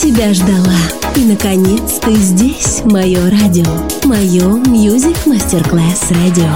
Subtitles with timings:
[0.00, 0.78] тебя ждала.
[1.14, 3.70] И, наконец, ты здесь, мое радио.
[4.04, 6.50] Мое Music Masterclass Radio.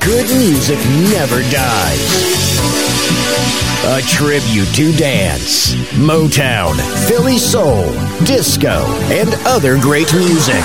[0.00, 0.78] Good music
[1.12, 2.58] never dies.
[3.86, 6.74] A tribute to dance, Motown,
[7.06, 7.84] Philly Soul,
[8.24, 10.64] Disco, and other great music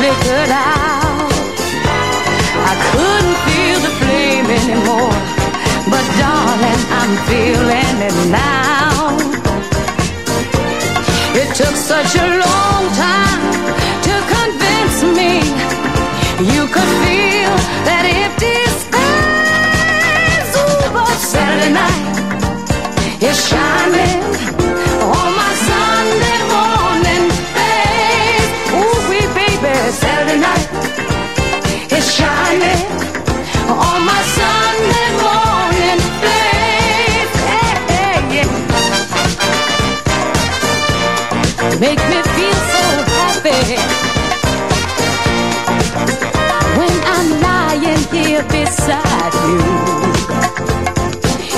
[0.00, 1.30] Flickered out.
[2.70, 5.12] I couldn't feel the flame anymore,
[5.92, 9.18] but darling, I'm feeling it now.
[11.36, 13.42] It took such a long time
[14.08, 15.32] to convince me
[16.50, 17.54] you could feel
[17.84, 18.59] that empty.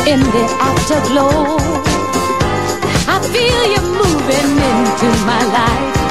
[0.07, 1.57] in the afterglow.
[3.07, 6.02] I feel you moving into my life.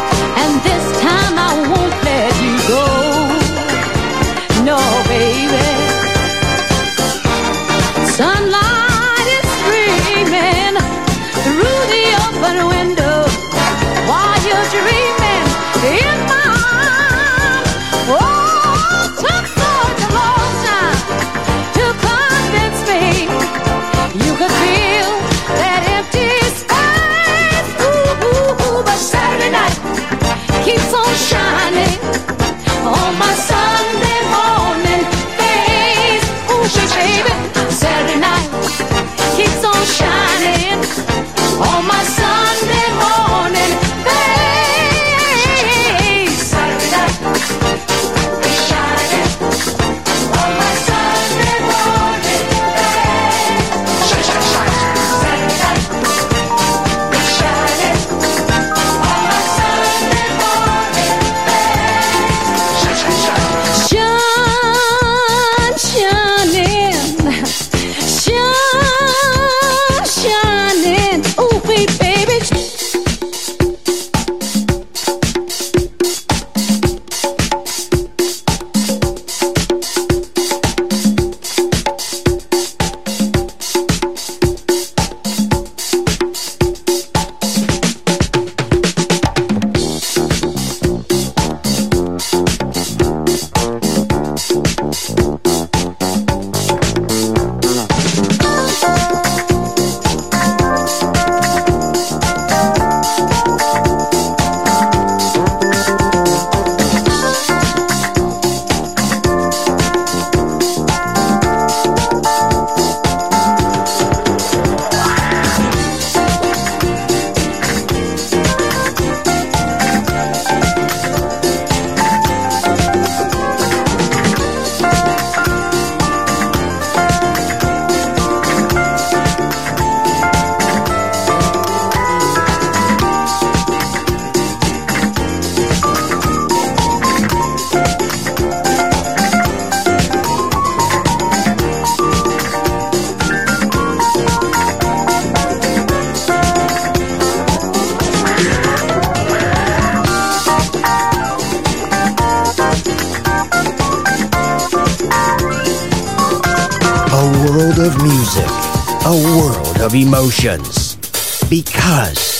[161.51, 162.39] Because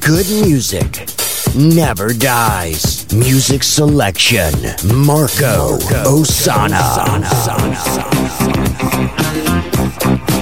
[0.00, 1.06] good music
[1.54, 3.04] never dies.
[3.12, 4.54] Music selection
[4.86, 6.22] Marco, Marco.
[6.22, 6.80] Ossanna.
[6.80, 7.28] Ossanna.
[10.08, 10.37] Ossanna.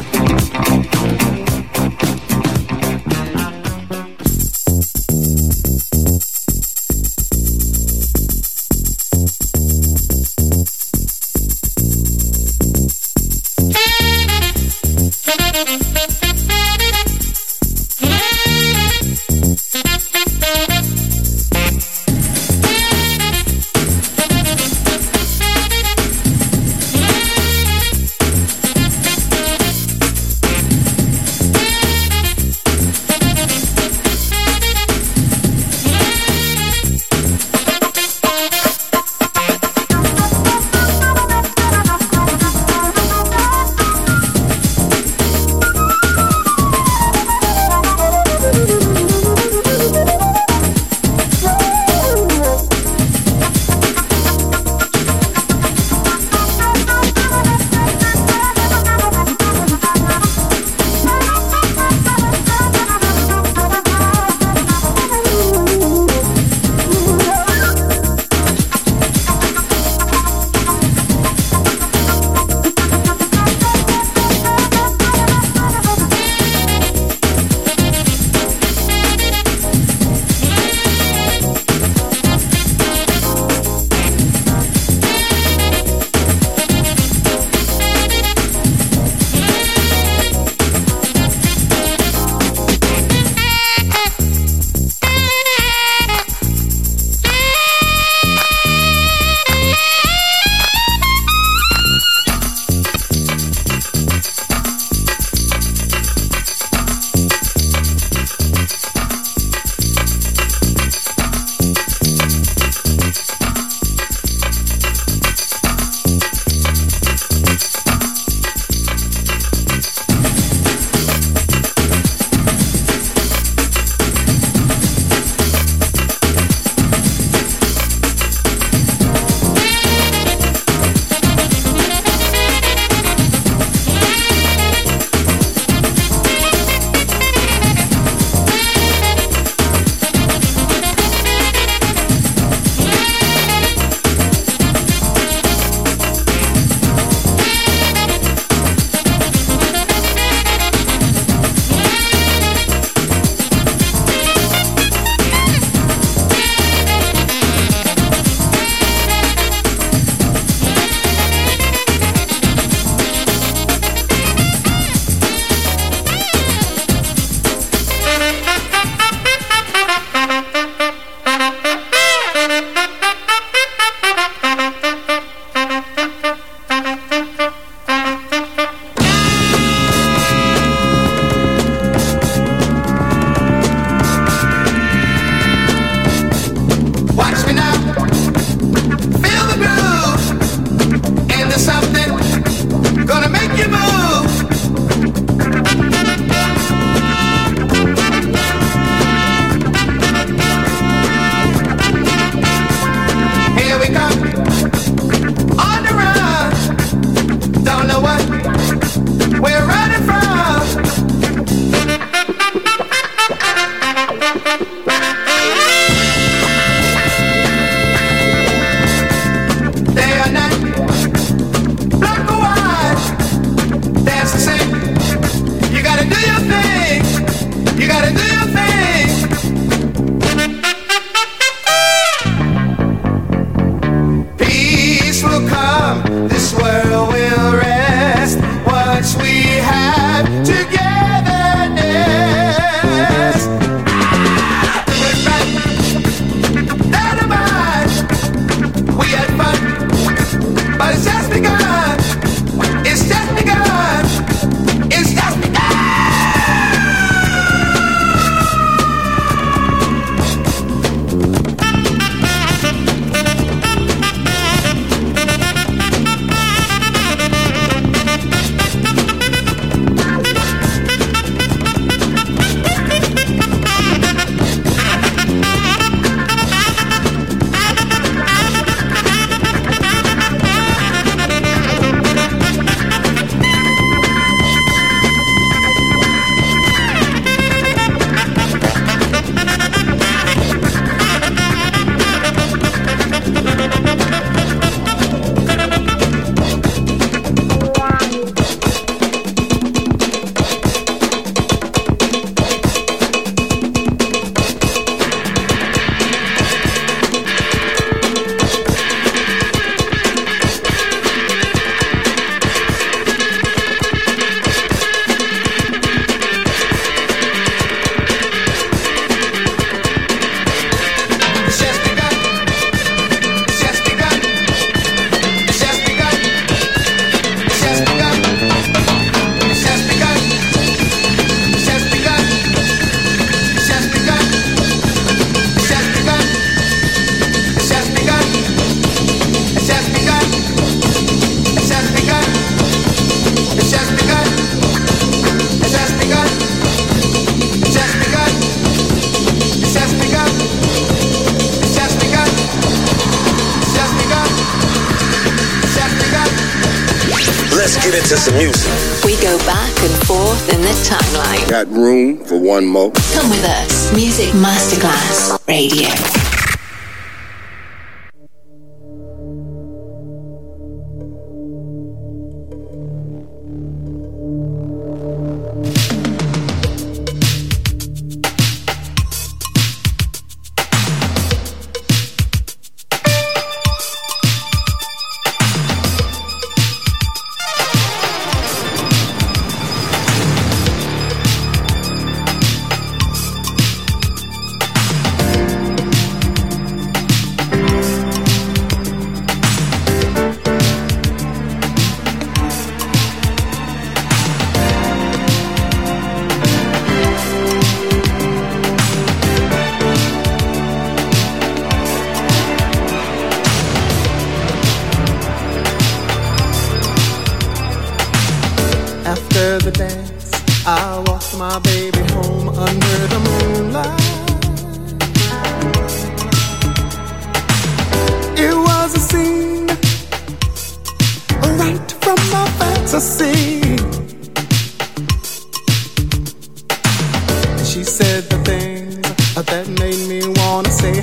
[365.68, 366.15] Radio.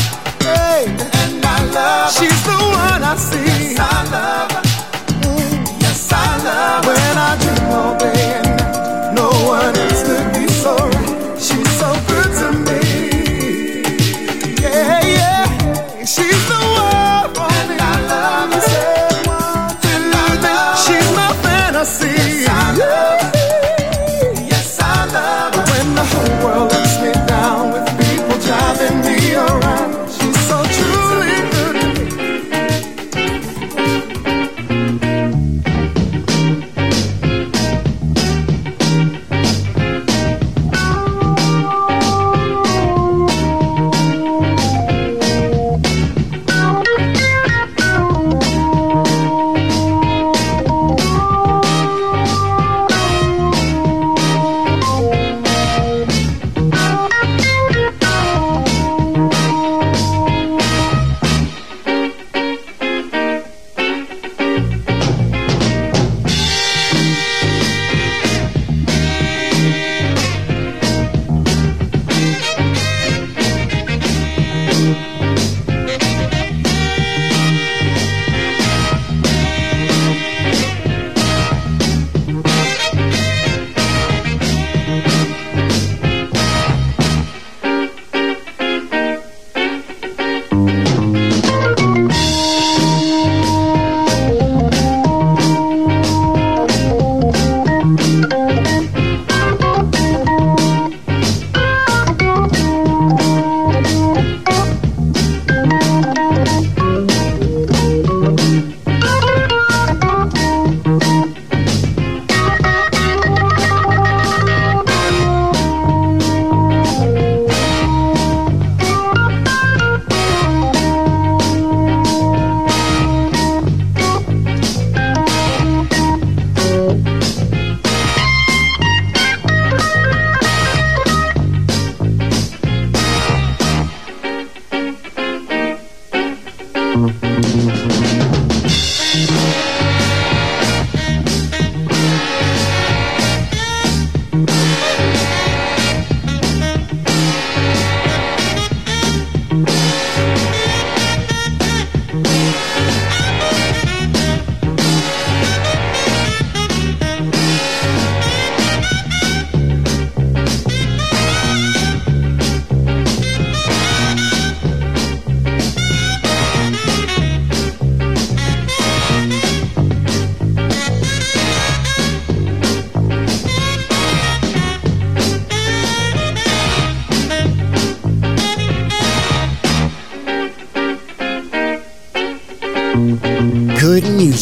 [0.42, 1.10] When the
[2.48, 4.55] whole world lets me down with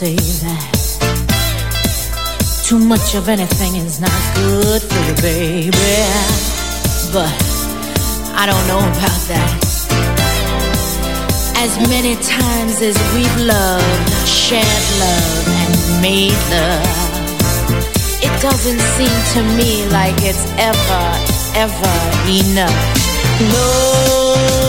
[0.00, 0.64] Say that
[2.64, 6.00] too much of anything is not good for you, baby.
[7.12, 7.36] But
[8.40, 9.60] I don't know about that.
[11.64, 17.00] As many times as we've loved, shared love, and made love,
[18.24, 21.04] it doesn't seem to me like it's ever,
[21.64, 21.96] ever
[22.40, 22.80] enough.
[23.52, 24.59] No.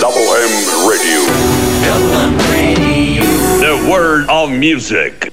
[0.00, 1.24] Double M Radio.
[1.82, 3.24] Double M Radio.
[3.60, 5.32] The word of music.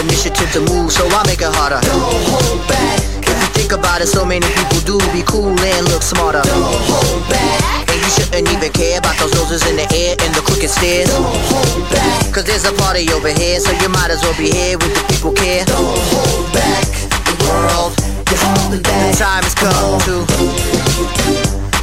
[0.00, 1.80] Initiative to move, so I make it harder.
[1.82, 2.98] Don't hold back.
[3.22, 6.42] If you think about it, so many people do be cool and look smarter.
[6.42, 7.88] Don't hold back.
[7.90, 11.10] And you shouldn't even care about those noses in the air and the crooked stairs.
[11.10, 12.30] Don't hold back.
[12.32, 15.02] Cause there's a party over here, so you might as well be here with the
[15.10, 15.64] people care.
[15.66, 16.86] Don't hold back.
[17.26, 17.92] The world,
[18.30, 19.12] you're holding back.
[19.12, 20.14] The time has come to.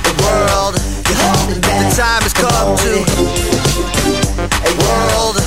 [0.07, 0.73] The world,
[1.05, 1.91] you're holding back.
[1.91, 2.93] The time has come to.
[4.65, 5.37] A world,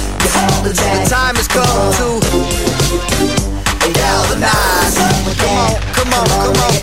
[0.69, 1.05] you're back.
[1.05, 2.21] The time has come to.
[3.93, 4.97] Galvanize.
[5.41, 6.75] Come on, come on, come on.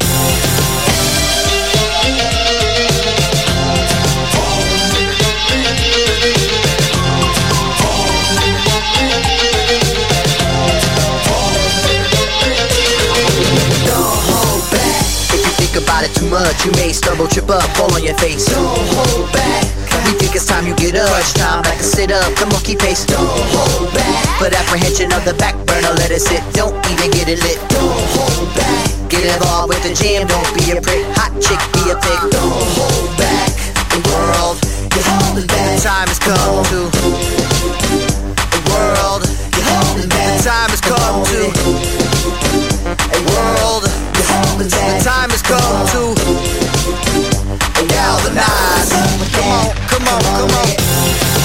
[15.28, 18.16] If you think about it too much, you may stumble, trip up, fall on your
[18.18, 18.46] face.
[18.46, 19.85] Don't hold back.
[20.06, 21.10] We think it's time you get up.
[21.10, 22.30] Crunch time, back and sit up.
[22.38, 23.06] Come on, keep pace.
[23.06, 24.22] Don't hold back.
[24.38, 26.46] Put apprehension on the back burner, let it sit.
[26.54, 27.58] Don't even get it lit.
[27.74, 28.86] Don't hold back.
[29.10, 31.06] Get involved with the jam, don't be a prick.
[31.18, 32.22] Hot chick, be a pig.
[32.30, 33.50] Don't hold back.
[33.90, 34.62] The world,
[34.94, 35.82] you're holding back.
[35.82, 36.80] Time has come to.
[38.54, 39.26] The world,
[39.58, 40.38] you're holding back.
[40.46, 41.50] Time has come to.
[42.94, 45.02] A world, you're holding back.
[45.02, 46.65] The time has come to.
[47.88, 48.90] Galvanize.
[49.32, 51.45] Come on, come on, come on.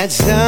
[0.00, 0.39] That somebody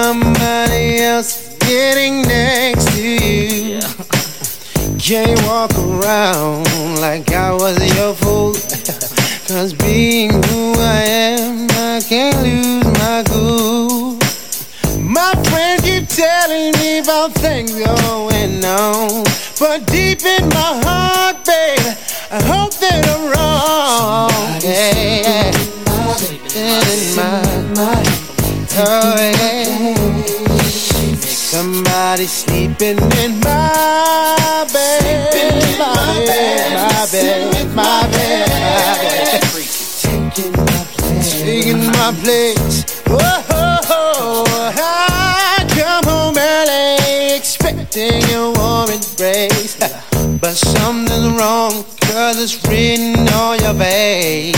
[52.72, 54.56] written on your face.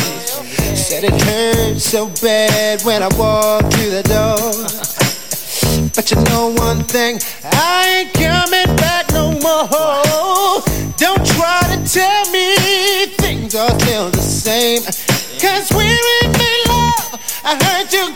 [0.86, 4.52] Said it hurt so bad when I walked through the door.
[5.94, 10.62] But you know one thing, I ain't coming back no more.
[10.96, 12.46] Don't try to tell me
[13.22, 14.82] things are still the same.
[15.42, 16.30] Cause we're in
[16.68, 17.18] love.
[17.44, 18.06] I heard you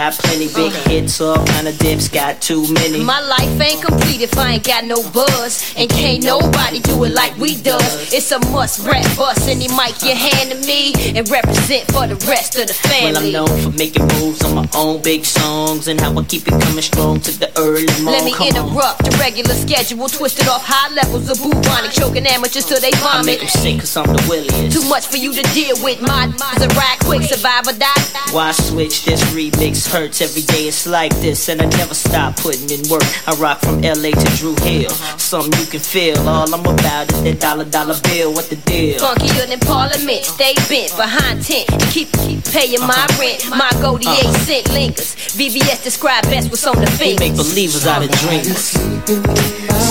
[0.00, 0.48] got plenty.
[0.54, 3.04] Big hits, all kind of dips, got too many.
[3.04, 5.74] My life ain't complete if I ain't got no buzz.
[5.76, 8.12] And can't nobody do it like we does.
[8.12, 12.16] It's a must rap bust any mic you hand to me and represent for the
[12.26, 13.32] rest of the family.
[13.32, 16.48] Well, I'm known for making moves on my own big songs and how I keep
[16.48, 18.24] it coming strong to the early morning.
[18.24, 22.80] Let me interrupt the regular schedule, twisted off high levels of bubonic, choking amateurs till
[22.80, 23.20] they vomit.
[23.20, 24.72] I make them sick cause I'm the williest.
[24.72, 26.00] Too much for you to deal with.
[26.00, 28.00] My a ride quick, survive or die.
[28.32, 30.68] Why switch this remix hurts every day.
[30.68, 33.02] It's like this and I never stop putting in work.
[33.26, 34.90] I rock from LA to Drew Hill.
[34.90, 35.18] Uh-huh.
[35.18, 36.18] Something you can feel.
[36.28, 38.32] All I'm about is that dollar dollar bill.
[38.32, 39.00] What the deal?
[39.00, 40.38] Funkier than Parliament, uh-huh.
[40.38, 41.66] stay bent behind tent.
[41.90, 43.20] Keep, keep paying my uh-huh.
[43.20, 43.50] rent.
[43.50, 45.14] My goldie eight cent lingers.
[45.34, 47.20] VVS describe best what's on the fingers.
[47.20, 48.74] make believers out of dreamers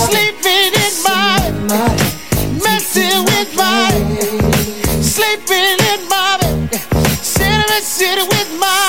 [0.08, 1.40] Sleeping in my
[2.64, 3.90] messing with my
[5.00, 6.70] sleeping in my bed,
[7.20, 8.79] sitting and sitting with my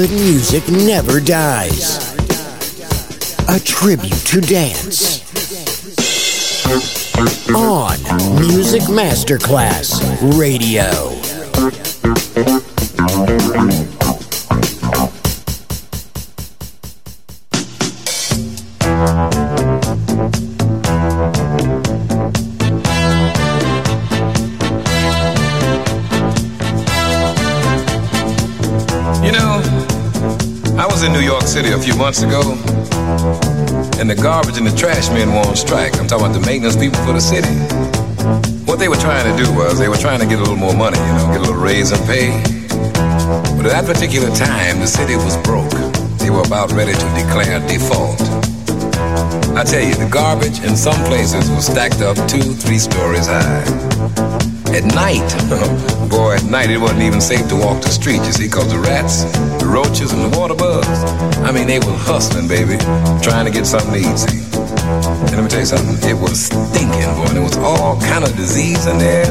[0.00, 2.14] good music never dies.
[3.50, 5.20] A tribute to dance.
[7.54, 7.98] On
[8.40, 10.00] Music Masterclass
[10.38, 11.99] Radio.
[31.60, 32.40] City a few months ago,
[34.00, 35.92] and the garbage and the trash men were on strike.
[36.00, 37.52] I'm talking about the maintenance people for the city.
[38.64, 40.72] What they were trying to do was they were trying to get a little more
[40.72, 42.32] money, you know, get a little raise in pay.
[43.60, 45.76] But at that particular time, the city was broke.
[46.16, 48.24] They were about ready to declare default.
[49.52, 54.59] I tell you, the garbage in some places was stacked up two, three stories high.
[54.70, 55.26] At night,
[56.10, 58.78] boy, at night it wasn't even safe to walk the street, you see, because the
[58.78, 59.24] rats,
[59.58, 60.86] the roaches, and the water bugs,
[61.42, 62.78] I mean, they were hustling, baby,
[63.20, 64.38] trying to get something to eat, see.
[64.54, 68.22] And let me tell you something, it was stinking, boy, and there was all kind
[68.24, 69.26] of disease in there.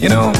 [0.00, 0.32] You know,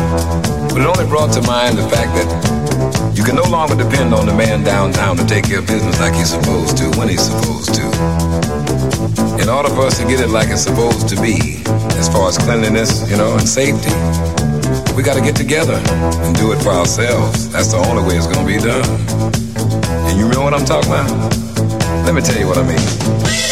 [0.73, 4.27] but it only brought to mind the fact that you can no longer depend on
[4.27, 7.75] the man downtown to take care of business like he's supposed to, when he's supposed
[7.75, 7.85] to.
[9.41, 11.62] In order for us to get it like it's supposed to be,
[12.03, 13.93] as far as cleanliness, you know, and safety,
[14.97, 15.81] we got to get together
[16.25, 17.49] and do it for ourselves.
[17.51, 18.85] That's the only way it's going to be done.
[20.09, 21.09] And you know what I'm talking about?
[22.05, 23.52] Let me tell you what I mean.